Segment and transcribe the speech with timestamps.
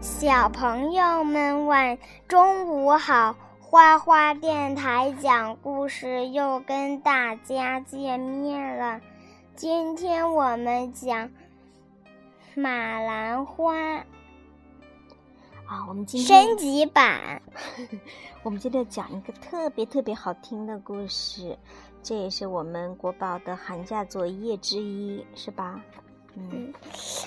[0.00, 1.98] 小朋友们晚
[2.28, 9.00] 中午好，花花电台讲故事又跟大家见面了。
[9.56, 11.30] 今天我们讲
[12.54, 13.74] 马兰花
[15.66, 17.42] 啊，我们今天 升级版。
[18.44, 21.58] 我们今天讲一个特别特别好听的故事，
[22.04, 25.80] 这也是我们国宝的寒假作业之一，是吧？
[26.38, 26.72] 嗯，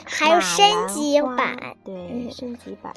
[0.06, 2.94] 还有升级版，对，升级版。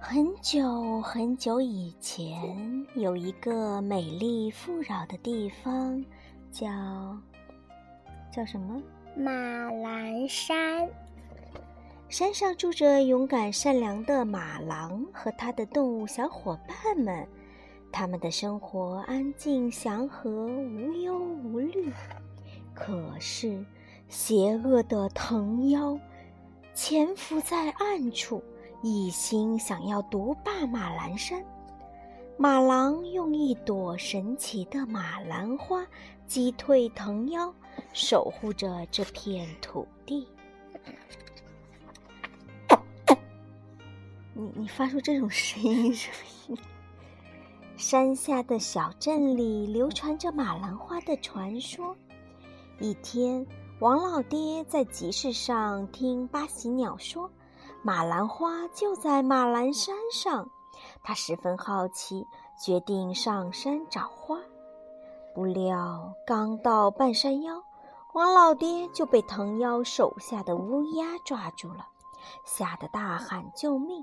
[0.00, 6.04] 很久很久以前，有一个美丽富饶的地方，
[6.52, 6.68] 叫
[8.32, 8.80] 叫什么？
[9.16, 9.32] 马
[9.72, 10.88] 兰山。
[12.08, 17.26] 山上住着勇敢善良的马郎和他的动物小伙伴们，
[17.90, 21.92] 他们的生活安静祥和，无忧无虑。
[22.72, 23.64] 可是。
[24.08, 25.98] 邪恶的藤妖
[26.74, 28.42] 潜伏在暗处，
[28.82, 31.44] 一心想要独霸马兰山。
[32.38, 35.86] 马郎用一朵神奇的马兰花
[36.26, 37.52] 击退藤妖，
[37.92, 40.28] 守护着这片土地。
[44.34, 46.62] 你你发出这种声音什么意思？
[47.76, 51.96] 山下的小镇里流传着马兰花的传说。
[52.78, 53.44] 一天。
[53.78, 57.30] 王老爹在集市上听八喜鸟说，
[57.82, 60.48] 马兰花就在马兰山上。
[61.02, 62.26] 他十分好奇，
[62.58, 64.38] 决定上山找花。
[65.34, 67.62] 不料刚到半山腰，
[68.14, 71.86] 王老爹就被藤妖手下的乌鸦抓住了，
[72.46, 74.02] 吓得大喊救命。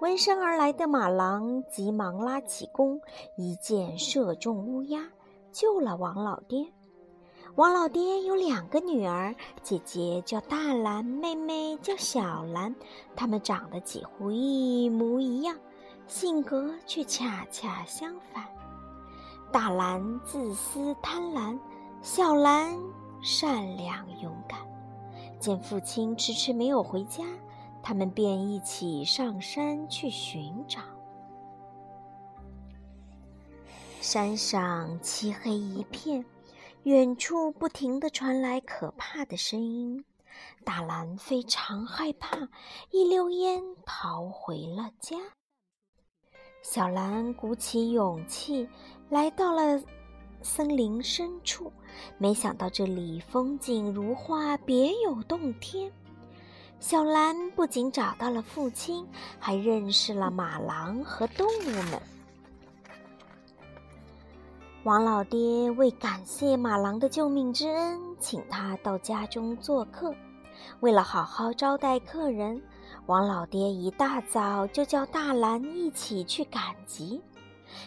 [0.00, 3.00] 闻声而来的马郎急忙拉起弓，
[3.38, 5.00] 一箭射中乌鸦，
[5.50, 6.70] 救了王老爹。
[7.54, 12.74] 王老爹有两个女儿，姐姐叫大兰，妹妹叫小兰。
[13.14, 15.54] 她们长得几乎一模一样，
[16.06, 18.42] 性格却恰恰相反。
[19.52, 21.58] 大兰自私贪婪，
[22.00, 22.74] 小兰
[23.20, 24.58] 善良勇敢。
[25.38, 27.22] 见父亲迟迟没有回家，
[27.82, 30.80] 他们便一起上山去寻找。
[34.00, 36.24] 山上漆黑一片。
[36.84, 40.04] 远处不停地传来可怕的声音，
[40.64, 42.36] 大兰非常害怕，
[42.90, 45.16] 一溜烟逃回了家。
[46.60, 48.68] 小兰鼓起勇气
[49.08, 49.80] 来到了
[50.42, 51.72] 森林深处，
[52.18, 55.92] 没想到这里风景如画，别有洞天。
[56.80, 59.06] 小兰不仅找到了父亲，
[59.38, 62.02] 还认识了马郎和动物们。
[64.84, 70.12] 王老爹为感谢马郎的救命之恩，请他到家中做客。
[70.80, 72.60] 为了好好招待客人，
[73.06, 77.22] 王老爹一大早就叫大兰一起去赶集。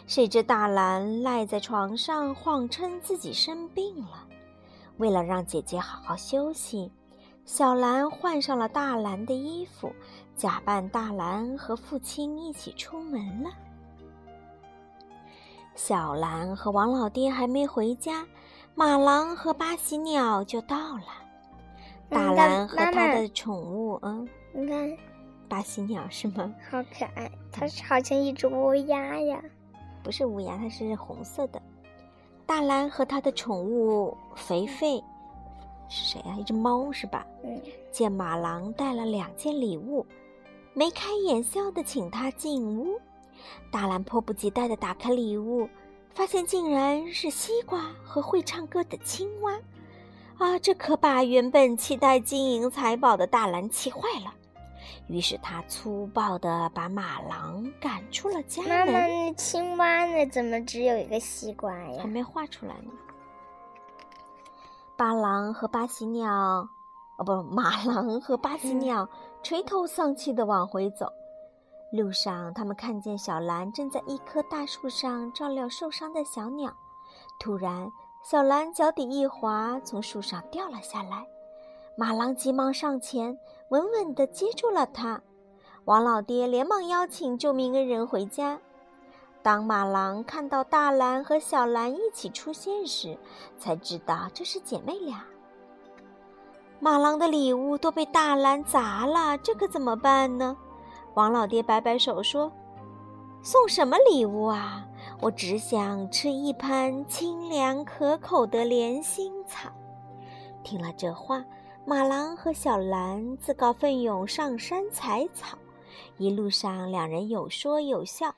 [0.07, 4.25] 谁知大兰赖在床上，谎称自己生病了。
[4.95, 6.89] 为了让姐姐好好休息，
[7.43, 9.91] 小兰换上了大兰的衣服，
[10.37, 13.49] 假扮大兰和父亲一起出门了。
[15.75, 18.25] 小兰和王老爹还没回家，
[18.75, 21.03] 马郎和巴喜鸟就到了。
[22.09, 24.97] 大兰和他的宠物，嗯，你看，
[25.49, 26.53] 巴喜鸟是吗？
[26.71, 29.43] 好可爱，它是好像一只乌鸦呀。
[30.01, 31.61] 不是乌鸦，它是红色的。
[32.45, 35.03] 大兰和他的宠物肥肥
[35.89, 36.37] 是谁呀？
[36.39, 37.25] 一只猫是吧？
[37.43, 37.61] 嗯。
[37.91, 40.05] 见马郎带了两件礼物，
[40.73, 42.97] 眉开眼笑的请他进屋。
[43.71, 45.69] 大兰迫不及待地打开礼物，
[46.11, 49.53] 发现竟然是西瓜和会唱歌的青蛙，
[50.37, 50.59] 啊！
[50.59, 54.33] 这可把原本期待金银财宝的大兰气坏了。
[55.07, 58.69] 于是他粗暴地把马郎赶出了家门。
[58.69, 60.25] 妈妈，那青蛙呢？
[60.27, 62.01] 怎么只有一个西瓜呀？
[62.01, 62.91] 还没画出来呢。
[64.97, 66.29] 八郎和巴喜鸟，
[67.17, 69.09] 哦不，马郎和巴喜鸟
[69.43, 71.11] 垂头丧气地往回走。
[71.95, 76.71] 路上，他们看见小兰正在一棵大树上照料受伤的小鸟。
[77.39, 77.91] 突然，
[78.23, 81.25] 小兰脚底一滑，从树上掉了下来。
[81.97, 83.37] 马郎急忙上前，
[83.69, 85.21] 稳稳地接住了她。
[85.85, 88.59] 王老爹连忙邀请救命恩人回家。
[89.41, 93.17] 当马郎看到大兰和小兰一起出现时，
[93.59, 95.23] 才知道这是姐妹俩。
[96.79, 100.57] 马郎的礼物都被大兰砸了，这可怎么办呢？
[101.15, 102.51] 王老爹摆摆手说
[103.41, 104.85] ：“送什么礼物啊？
[105.21, 109.69] 我只想吃一盘清凉可口的莲心草。”
[110.61, 111.43] 听了这话，
[111.85, 115.57] 马郎和小兰自告奋勇上山采草，
[116.17, 118.35] 一路上两人有说有笑。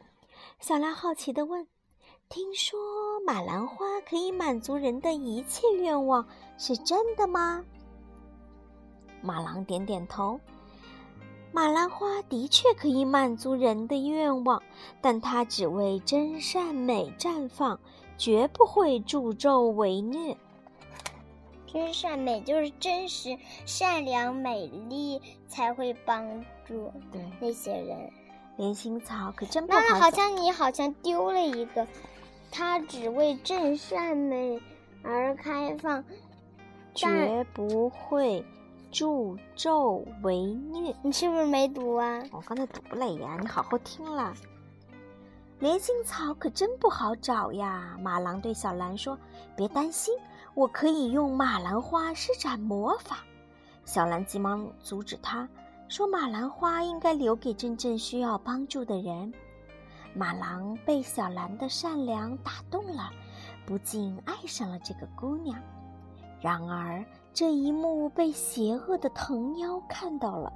[0.59, 1.65] 小兰好奇地问
[2.29, 2.77] ：“听说
[3.25, 6.23] 马兰花可以满足人的一切愿望，
[6.59, 7.65] 是真的吗？”
[9.23, 10.39] 马郎点点头。
[11.51, 14.61] 马兰花的确可以满足人的愿望，
[15.01, 17.79] 但它只为真善美绽放，
[18.17, 20.37] 绝不会助纣为虐。
[21.65, 28.11] 真善美就是真实、善良、美丽，才会帮助对那些人。
[28.57, 31.85] 连心草可真不好那好像你好像丢了一个，
[32.51, 34.59] 它只为真善美
[35.03, 36.03] 而开放，
[36.95, 38.43] 绝不会
[38.91, 40.95] 助纣为虐。
[41.01, 42.23] 你是不是没读啊？
[42.31, 44.33] 我刚才读了呀，你好好听啦。
[45.59, 47.97] 连心草可真不好找呀。
[48.01, 49.17] 马郎对小兰说
[49.55, 50.13] ：“别担心。”
[50.53, 53.17] 我可以用马兰花施展魔法，
[53.85, 55.47] 小兰急忙阻止他，
[55.87, 59.31] 说：“马兰花应该留给真正需要帮助的人。”
[60.15, 63.11] 马郎被小兰的善良打动了，
[63.67, 65.61] 不禁爱上了这个姑娘。
[66.41, 67.05] 然而
[67.37, 70.51] 这一幕被邪恶的藤妖看到了，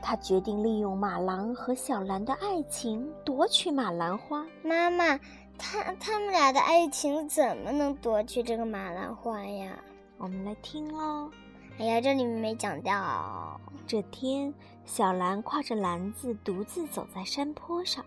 [0.00, 4.46] 他决定利用马郎和小兰的爱情夺取马兰花。
[4.64, 5.20] 妈妈。
[5.58, 9.78] 他他们俩的爱情怎么能夺取这个马兰花呀？
[10.16, 11.30] 我们来听喽。
[11.78, 13.60] 哎呀，这里面没讲到。
[13.86, 14.54] 这天，
[14.86, 18.02] 小兰挎着篮子独自走在山坡上，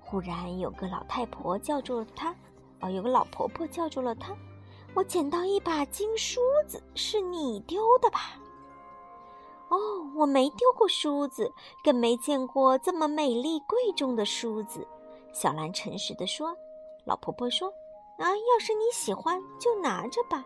[0.00, 2.36] 忽然有个老太婆叫住了她。
[2.80, 4.36] 哦，有个老婆婆叫住了她。
[4.94, 8.38] 我捡到一把金梳子，是你丢的吧？
[9.68, 9.76] 哦，
[10.16, 11.52] 我没丢过梳子，
[11.84, 14.86] 更没见过这么美丽贵重的梳子。
[15.32, 16.56] 小兰诚实地说。
[17.06, 17.72] 老婆婆说
[18.20, 20.44] ：“啊，要是你喜欢，就拿着吧。”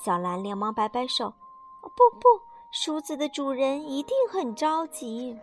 [0.00, 1.28] 小兰连忙摆摆手
[1.82, 5.36] ：“不不，梳子的主人一定很着急。”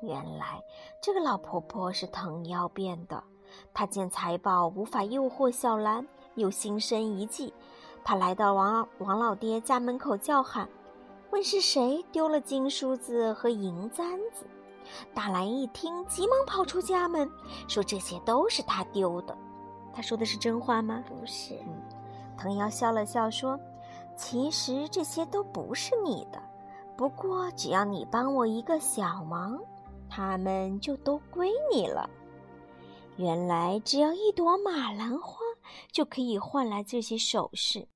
[0.00, 0.62] 原来
[1.02, 3.22] 这个老婆婆是藤妖变的。
[3.74, 7.52] 她见财宝无法诱惑小兰，又心生一计。
[8.02, 10.68] 他来到王王老爹家门口叫喊，
[11.30, 14.46] 问是谁丢了金梳子和银簪子。
[15.14, 17.30] 大兰一听，急忙跑出家门，
[17.66, 19.36] 说：“这些都是他丢的。”
[19.94, 21.02] 他说的是真话吗？
[21.08, 21.54] 不是。
[21.66, 21.82] 嗯，
[22.36, 23.58] 藤瑶笑了笑说
[24.14, 26.38] ：“其实这些都不是你的，
[26.96, 29.58] 不过只要你帮我一个小忙，
[30.10, 32.08] 他们就都归你了。
[33.16, 35.38] 原来只要一朵马兰花，
[35.90, 37.88] 就可以换来这些首饰。”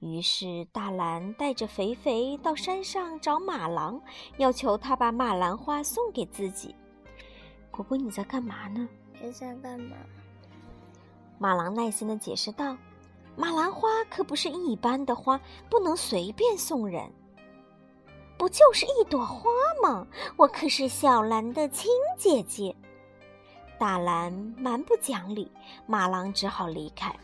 [0.00, 4.00] 于是，大兰带着肥肥到山上找马郎，
[4.36, 6.74] 要求他把马兰花送给自己。
[7.70, 8.88] 果果，你在干嘛呢？
[9.20, 9.96] 你在干嘛？
[11.36, 12.76] 马郎耐心的解释道
[13.36, 17.12] ：“马兰花可不是一般的花，不能随便送人。
[18.36, 19.50] 不就是一朵花
[19.82, 20.06] 吗？
[20.36, 22.74] 我可是小兰的亲姐姐。”
[23.78, 25.48] 大兰蛮不讲理，
[25.86, 27.14] 马郎只好离开。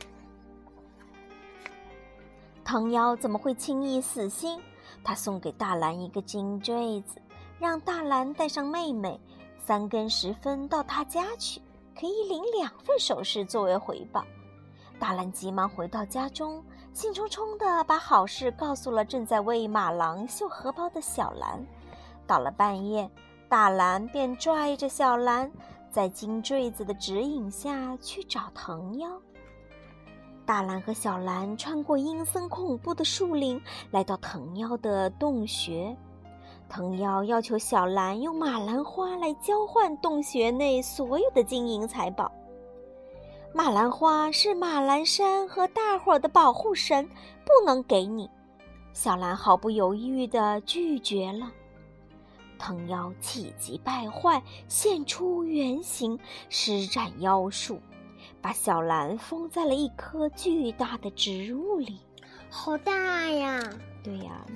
[2.65, 4.61] 藤妖怎么会轻易死心？
[5.03, 7.21] 他送给大兰一个金坠子，
[7.59, 9.19] 让大兰带上妹妹，
[9.59, 11.61] 三更时分到他家去，
[11.99, 14.25] 可以领两份首饰作为回报。
[15.01, 21.61] 大兰急忙回到家中，兴冲冲地把好事告诉了正在为马郎绣荷包的小兰。
[22.29, 23.11] 到了半夜，
[23.49, 25.51] 大兰便拽着小兰，
[25.95, 29.09] 在金坠子的指引下去找藤妖。
[30.45, 35.97] 大兰和小兰穿过阴森恐怖的树林，来到藤妖的洞穴。
[36.69, 42.29] 藤妖要求小兰用马兰花来交换洞穴内所有的金银财宝。
[43.53, 47.09] 马兰花是马兰山和大伙儿的保护神，
[47.45, 48.29] 不能给你。
[48.93, 51.53] 小兰毫不犹豫地拒绝了。
[52.65, 56.19] 藤妖气急败坏，现出原形，
[56.49, 57.79] 施展妖术。
[58.41, 62.01] 把小兰封在了一棵巨大的植物里，
[62.49, 63.61] 好大呀！
[64.03, 64.47] 对呀，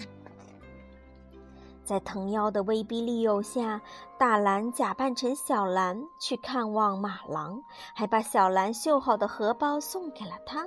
[1.85, 3.83] 在藤妖的威逼利诱下，
[4.17, 7.62] 大兰假扮成小兰去看望马郎，
[7.95, 10.67] 还把小兰绣好的荷包送给了他。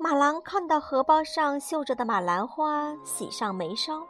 [0.00, 4.04] 马郎看到荷包上绣着的马兰花，喜上眉梢。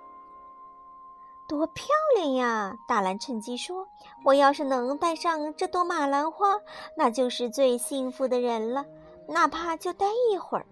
[1.51, 2.77] 多漂亮呀！
[2.87, 3.89] 大兰趁机说
[4.25, 6.61] ：“我要是能戴上这朵马兰花，
[6.97, 8.87] 那就是最幸福的人了。
[9.27, 10.67] 哪怕就待一会儿。”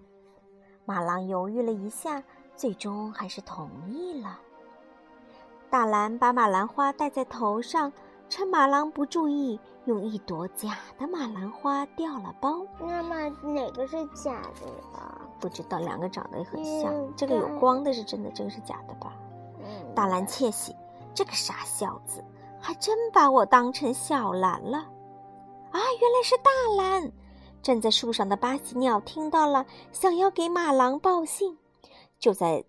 [0.86, 2.22] 马郎犹豫了一下，
[2.54, 4.38] 最终还是同意了。
[5.68, 7.92] 大兰把马兰花戴在头上，
[8.28, 12.60] 趁马郎不注意，用一朵假的马兰花掉了包。
[12.78, 15.20] 妈妈，哪个是假的呀？
[15.40, 16.94] 不知道，两个长得很像。
[17.16, 19.12] 这个有光的是真的，这个是假的吧？
[19.98, 20.76] 大蓝窃喜，
[21.12, 22.24] 这个傻小子
[22.60, 24.78] 还真把我当成小蓝了。
[24.78, 27.10] 啊，原来是大蓝！
[27.64, 31.58] 站在树上的巴西鸟听到了，想要给马郎报信。
[32.16, 32.64] 就在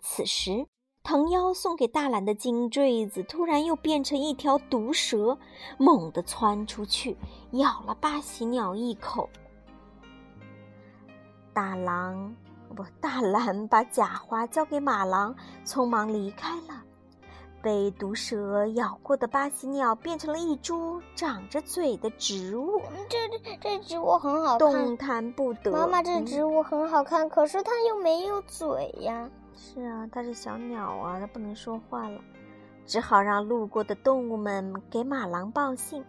[0.00, 0.66] 此时。
[1.04, 5.38] 藤妖送给大蓝的金坠子，突然又变成一条毒蛇，
[5.78, 7.16] 猛地窜出去，
[7.52, 9.30] 咬了巴西鸟一口。
[11.54, 12.34] 大狼
[12.74, 16.82] 不，大蓝把假花交给马郎，匆忙离开了。
[17.62, 22.80] 被毒蛇咬过的巴西鸟变成了一株长着嘴的植物。
[23.08, 25.72] 这这这植物很好看，动弹不得。
[25.72, 29.28] 妈妈，这植物很好看，可是它又没有嘴呀。
[29.56, 32.20] 是啊，它是小鸟啊，它不能说话了，
[32.86, 36.04] 只好让路过的动物们给马郎报信。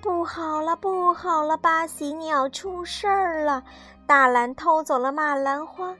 [0.00, 3.62] 不好了，不好了，巴西鸟出事儿了！
[4.06, 5.94] 大蓝偷走了马兰花。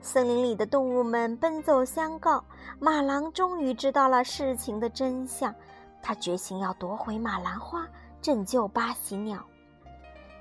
[0.00, 2.44] 森林里的动物们奔走相告。
[2.78, 5.54] 马郎终于知道了事情的真相，
[6.02, 7.86] 他决心要夺回马兰花，
[8.20, 9.38] 拯救巴西鸟。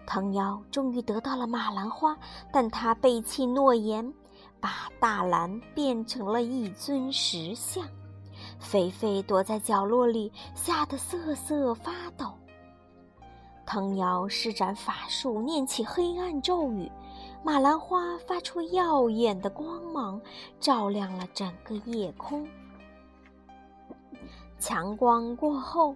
[0.05, 2.17] 藤妖终于得到了马兰花，
[2.51, 4.13] 但他背弃诺言。
[4.59, 7.85] 把大蓝变成了一尊石像，
[8.59, 12.33] 菲菲躲在角落里，吓得瑟瑟发抖。
[13.65, 16.91] 藤瑶施展法术，念起黑暗咒语，
[17.43, 20.21] 马兰花发出耀眼的光芒，
[20.59, 22.47] 照亮了整个夜空。
[24.59, 25.95] 强光过后，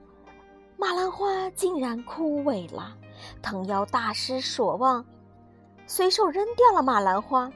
[0.78, 2.96] 马兰花竟然枯萎了。
[3.42, 5.04] 藤瑶大失所望，
[5.86, 7.52] 随手扔掉了马兰花。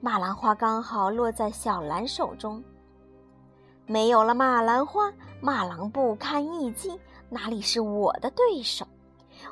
[0.00, 2.62] 马兰花刚好落在小兰手中，
[3.86, 6.98] 没有了马兰花，马郎不堪一击，
[7.28, 8.86] 哪里是我的对手？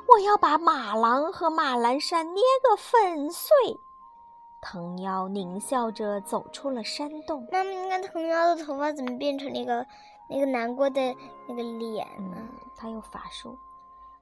[0.07, 3.49] 我要把马郎和马兰山捏个粉碎！
[4.61, 7.47] 藤妖狞笑着走出了山洞。
[7.51, 9.85] 妈妈，你看藤妖的头发怎么变成那个
[10.29, 11.15] 那个难过的
[11.47, 12.37] 那个脸呢？
[12.75, 13.57] 他有法术。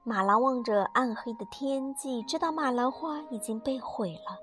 [0.02, 4.38] 马郎望着暗黑的天际，知道马兰花已经被毁了。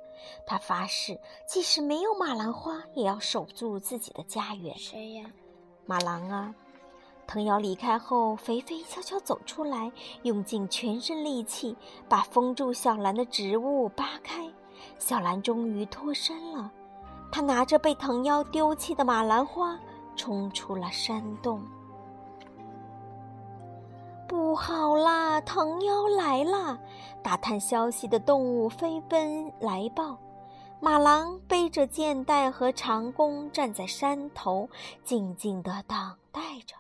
[0.47, 4.75] 他发誓，即使没有马兰花，也要守住自己的家园。
[4.77, 5.29] 谁呀？
[5.85, 6.55] 马郎啊！
[7.31, 9.89] 藤瑶离开后，肥肥悄悄走出来，
[10.23, 11.77] 用尽全身力气
[12.09, 14.45] 把封住小兰的植物扒开。
[14.99, 16.69] 小兰终于脱身了。
[17.31, 19.79] 他拿着被藤妖丢弃的马兰花，
[20.13, 21.63] 冲出了山洞。
[24.27, 25.39] 不好啦！
[25.39, 26.77] 藤妖来了！
[27.23, 30.17] 打探消息的动物飞奔来报。
[30.81, 34.67] 马郎背着箭袋和长弓，站在山头，
[35.05, 35.97] 静静地等
[36.29, 36.75] 待着。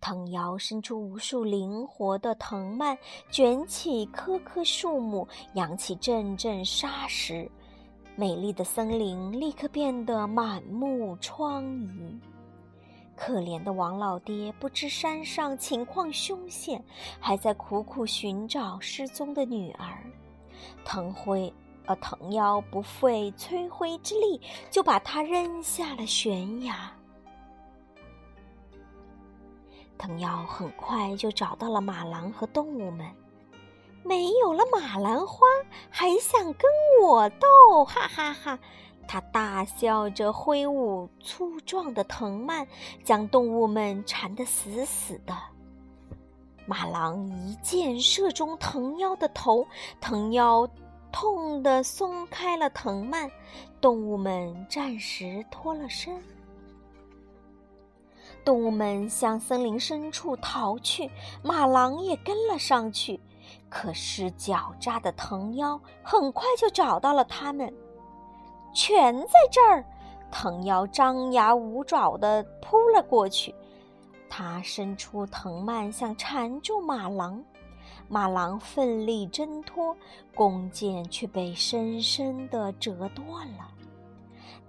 [0.00, 2.96] 藤妖伸出无数灵活的藤蔓，
[3.30, 7.50] 卷起棵棵树木，扬起阵阵沙石，
[8.16, 12.18] 美丽的森林立刻变得满目疮痍。
[13.16, 16.82] 可怜的王老爹不知山上情况凶险，
[17.18, 20.04] 还在苦苦寻找失踪的女儿。
[20.84, 21.52] 藤灰，
[21.86, 24.40] 呃，藤妖不费吹灰之力
[24.70, 26.92] 就把他扔下了悬崖。
[29.98, 33.06] 藤妖很快就找到了马郎和动物们。
[34.04, 35.46] 没有了马兰花，
[35.90, 36.62] 还想跟
[37.02, 37.84] 我斗？
[37.84, 38.58] 哈哈哈！
[39.06, 42.66] 他大笑着挥舞粗壮的藤蔓，
[43.04, 45.36] 将动物们缠得死死的。
[46.64, 49.66] 马郎一箭射中藤妖的头，
[50.00, 50.66] 藤妖
[51.10, 53.30] 痛得松开了藤蔓，
[53.80, 56.22] 动物们暂时脱了身。
[58.48, 61.10] 动物们向森林深处逃去，
[61.42, 63.20] 马郎也跟了上去。
[63.68, 67.70] 可是狡诈的藤妖很快就找到了他们。
[68.72, 69.84] 全在这儿！
[70.30, 73.54] 藤妖张牙舞爪地扑了过去，
[74.30, 77.44] 他伸出藤蔓想缠住马郎，
[78.08, 79.94] 马郎奋力挣脱，
[80.34, 83.68] 弓箭却被深深地折断了。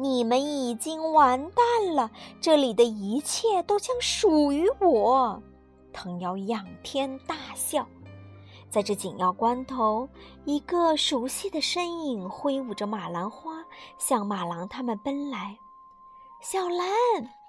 [0.01, 5.44] 你们已经完蛋了，这里的一切都将属于我！
[5.91, 7.86] 藤妖仰天大笑。
[8.70, 10.08] 在这紧要关头，
[10.46, 13.51] 一个熟悉的身影挥舞着马兰花
[13.98, 15.58] 向马郎他们奔来。
[16.39, 16.88] 小兰，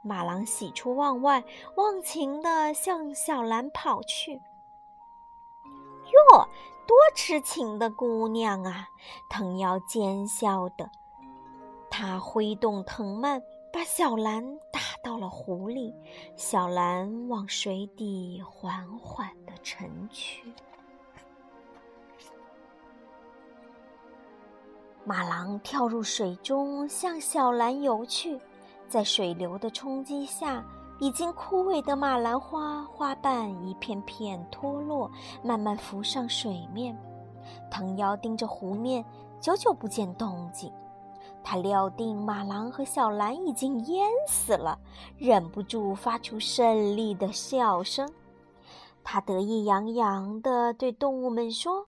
[0.02, 1.44] 马郎喜出望外，
[1.76, 4.32] 忘情地向小兰跑去。
[4.32, 6.48] 哟，
[6.84, 8.88] 多痴情的姑娘啊！
[9.28, 10.90] 藤妖奸笑的，
[12.00, 14.42] 他挥动藤蔓，把小兰
[14.72, 15.94] 打到了湖里，
[16.34, 20.50] 小兰往水底缓缓地沉去。
[25.04, 28.40] 马郎跳入水中，向小兰游去。
[28.88, 30.64] 在水流的冲击下，
[31.00, 35.10] 已经枯萎的马兰花花瓣一片片脱落，
[35.44, 36.98] 慢慢浮上水面。
[37.70, 39.04] 藤妖盯着湖面，
[39.38, 40.72] 久久不见动静。
[41.42, 44.78] 他料定马郎和小蓝已经淹死了，
[45.18, 48.08] 忍不住发出胜利的笑声。
[49.02, 51.86] 他得意洋洋地对动物们说：“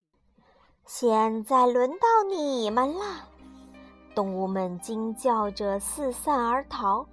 [0.87, 3.29] 现在轮到你们了。”
[4.15, 7.07] 动物们惊叫着四散而逃，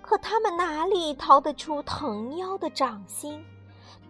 [0.00, 3.44] 可他们哪里逃得出藤妖的掌心？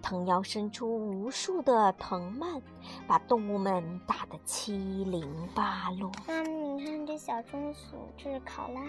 [0.02, 2.60] 藤妖伸出无数的藤蔓，
[3.06, 6.10] 把动物们打得七零八落。
[6.26, 8.82] 妈咪，你看这小松鼠，这是考拉，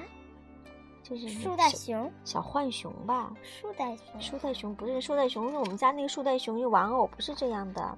[1.03, 3.31] 这是树袋熊，小浣熊吧？
[3.43, 7.97] 树袋熊，树袋熊不是树袋熊，是我们家那个树袋熊，有玩偶，不是这样的。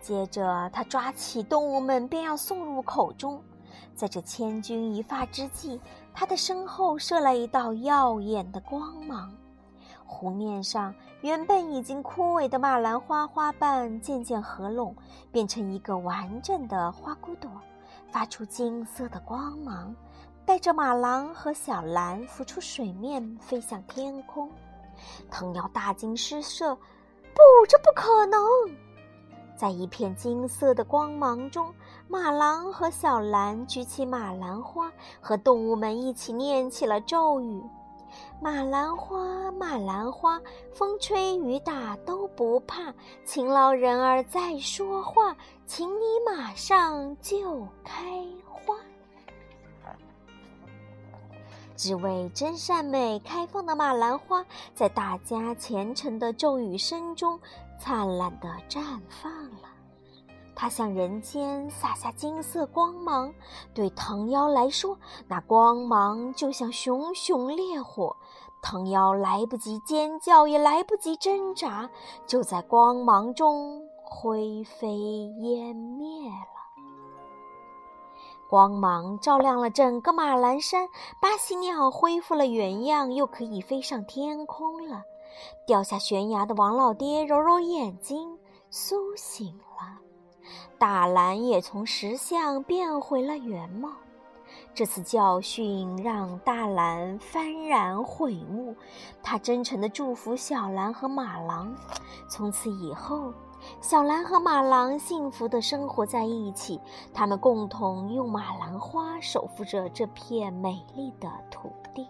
[0.00, 3.42] 接着，他抓起动物们，便要送入口中。
[3.94, 5.80] 在这千钧一发之际，
[6.14, 9.34] 他的身后射来一道耀眼的光芒。
[10.06, 14.94] 湖面上原本已经枯萎的马兰花花瓣渐渐合拢，
[15.32, 17.50] 变成一个完整的花骨朵，
[18.10, 19.94] 发出金色的光芒，
[20.44, 24.50] 带着马郎和小蓝浮出水面，飞向天空。
[25.30, 26.74] 藤鸟大惊失色
[27.34, 28.40] ：“不，这不可能！”
[29.56, 31.74] 在一片金色的光芒中，
[32.08, 37.62] 马郎和小蓝举起马兰花，和动物们一起念起了咒语。
[38.40, 40.40] 马兰花，马兰花，
[40.72, 42.92] 风吹雨打都不怕。
[43.24, 48.74] 勤劳人儿在说话，请你马上就开花。
[51.76, 54.44] 只为真善美开放的马兰花，
[54.74, 57.38] 在大家虔诚的咒语声中，
[57.78, 59.75] 灿烂的绽放了。
[60.56, 63.32] 它向人间洒下金色光芒，
[63.74, 64.98] 对藤妖来说，
[65.28, 68.16] 那光芒就像熊熊烈火。
[68.62, 71.88] 藤妖来不及尖叫，也来不及挣扎，
[72.26, 74.96] 就在光芒中灰飞
[75.40, 76.56] 烟灭了。
[78.48, 80.88] 光芒照亮了整个马兰山，
[81.20, 85.02] 巴西鸟恢复了原样，又可以飞上天空了。
[85.66, 88.38] 掉下悬崖的王老爹揉揉眼睛，
[88.70, 89.60] 苏醒。
[90.78, 93.90] 大蓝也从石像变回了原貌。
[94.74, 98.74] 这次教训让大蓝幡然悔悟，
[99.22, 101.74] 他真诚地祝福小蓝和马郎。
[102.28, 103.32] 从此以后，
[103.80, 106.80] 小蓝和马郎幸福地生活在一起。
[107.12, 112.06] 他们共同用马兰花守护着这片美丽的土地。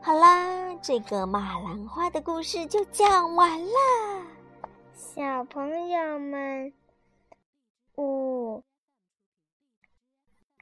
[0.00, 4.22] 好啦，这个马兰花的故事就讲完啦。
[4.96, 6.72] 小朋友们，
[7.96, 8.64] 午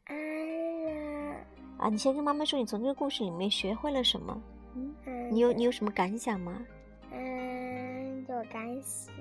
[0.06, 1.36] 安啦。
[1.78, 4.42] 啊，你先跟妈妈说，你从这个故事里面学会了什么？
[4.74, 6.66] 嗯，你有你有什么感想吗？
[7.12, 9.14] 嗯，有感想，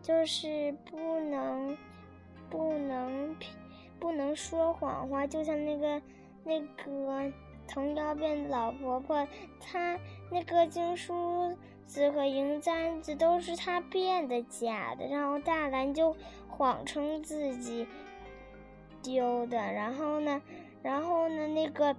[0.00, 1.76] 就是不能
[2.48, 3.36] 不能
[4.00, 6.02] 不能说谎话，就像那个
[6.42, 7.30] 那个
[7.68, 9.28] 藤妖变老婆婆，
[9.60, 10.00] 她
[10.30, 11.54] 那个经书。
[11.86, 16.16] 子和银簪子都是他变的假的，然后大蓝就
[16.48, 17.86] 谎称自己
[19.02, 20.42] 丢的，然后呢，
[20.82, 21.96] 然后呢，那个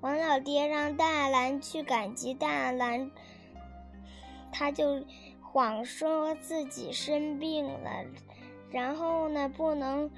[0.00, 3.10] 王老爹让大蓝去赶集，大蓝
[4.52, 5.04] 他就
[5.40, 8.04] 谎说自己生病了，
[8.70, 10.10] 然后呢，不能，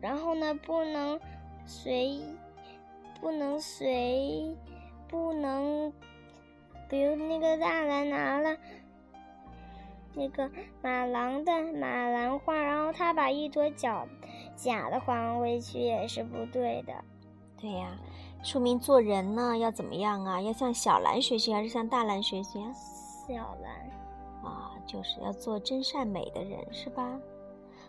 [0.00, 1.18] 然后呢，不能
[1.64, 2.20] 随，
[3.20, 4.56] 不能随，
[5.08, 5.92] 不能。
[6.88, 8.56] 比如那个大蓝拿了
[10.14, 10.50] 那个
[10.82, 14.06] 马郎的马兰花，然后他把一朵假
[14.54, 16.94] 假的还回去，也是不对的。
[17.60, 17.88] 对呀，
[18.42, 20.40] 说明做人呢要怎么样啊？
[20.40, 22.72] 要向小兰学习还是向大兰学习啊？
[23.26, 27.18] 小兰啊，就是要做真善美的人，是吧？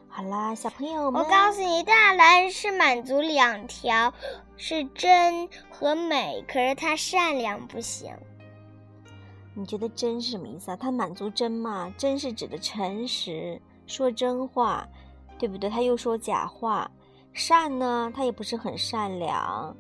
[0.10, 4.14] 好啦，小朋友们，我告诉你，大兰是满足两条，
[4.56, 8.12] 是真和美，可是他善良不行。
[9.58, 10.78] 你觉得真是什么意思啊？
[10.80, 11.92] 它满足真吗？
[11.98, 14.88] 真是指的诚实，说真话，
[15.40, 15.68] 对不对？
[15.68, 16.90] 他又说假话。
[17.34, 18.12] 善呢？
[18.16, 19.76] 他也不是很善良，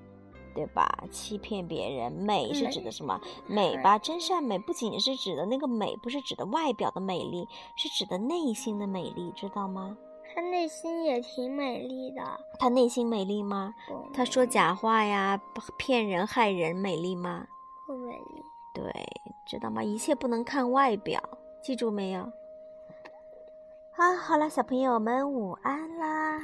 [0.56, 1.04] 对吧？
[1.12, 2.12] 欺骗别人。
[2.12, 3.22] 美是指的什么？
[3.48, 4.00] 美吧？
[4.00, 9.96] 真善美不仅是指的那个美，不是指的外表的美丽，是指的内心的美丽，知道吗？
[10.34, 12.22] 他内心也挺美丽的。
[12.60, 13.76] 他内心美丽吗？
[14.12, 15.40] 他说假话呀，
[15.78, 17.46] 骗人害人，美丽吗？
[17.86, 18.44] 不美丽。
[18.74, 18.92] 对，
[19.46, 19.84] 知道吗？
[19.84, 21.22] 一切不能看外表，
[21.62, 22.32] 记住没有？
[23.96, 26.40] 啊，好了，小朋友们，午安啦。